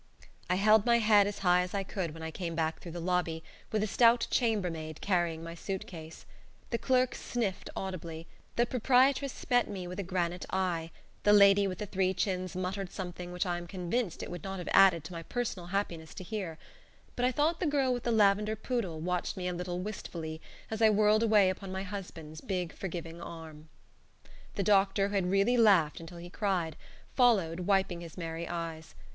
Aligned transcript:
I 0.49 0.55
held 0.55 0.83
my 0.83 0.97
head 0.97 1.27
as 1.27 1.37
high 1.45 1.61
as 1.61 1.75
I 1.75 1.83
could 1.83 2.15
when 2.15 2.23
I 2.23 2.31
came 2.31 2.55
back 2.55 2.79
through 2.79 2.93
the 2.93 2.99
lobby, 2.99 3.43
with 3.71 3.83
a 3.83 3.87
stout 3.87 4.25
chambermaid 4.31 4.99
carrying 4.99 5.43
my 5.43 5.53
suit 5.53 5.85
case. 5.85 6.25
The 6.71 6.79
clerk 6.79 7.13
sniffed 7.13 7.69
audibly; 7.75 8.25
the 8.55 8.65
proprietress 8.65 9.45
met 9.51 9.67
me 9.69 9.85
with 9.85 9.99
a 9.99 10.09
granite 10.09 10.47
eye; 10.49 10.89
the 11.21 11.33
lady 11.33 11.67
with 11.67 11.77
the 11.77 11.85
three 11.85 12.15
chins 12.15 12.55
muttered 12.55 12.91
something 12.91 13.31
which 13.31 13.45
I 13.45 13.59
am 13.59 13.67
convinced 13.67 14.23
it 14.23 14.31
would 14.31 14.43
not 14.43 14.57
have 14.57 14.69
added 14.73 15.03
to 15.03 15.11
my 15.13 15.21
personal 15.21 15.67
happiness 15.67 16.15
to 16.15 16.23
hear; 16.23 16.57
but 17.15 17.23
I 17.23 17.31
thought 17.31 17.59
the 17.59 17.67
girl 17.67 17.93
with 17.93 18.01
the 18.01 18.11
lavender 18.11 18.55
poodle 18.55 18.99
watched 18.99 19.37
me 19.37 19.47
a 19.47 19.53
little 19.53 19.81
wistfully 19.81 20.41
as 20.71 20.81
I 20.81 20.89
whirled 20.89 21.21
away 21.21 21.51
upon 21.51 21.71
my 21.71 21.83
husband's 21.83 22.41
big 22.41 22.73
forgiving 22.73 23.21
arm. 23.21 23.69
The 24.55 24.63
doctor, 24.63 25.09
who 25.09 25.13
had 25.13 25.29
really 25.29 25.57
laughed 25.57 25.99
until 25.99 26.17
he 26.17 26.31
cried, 26.31 26.75
followed, 27.15 27.59
wiping 27.59 28.01
his 28.01 28.17
merry 28.17 28.47
eyes. 28.47 28.95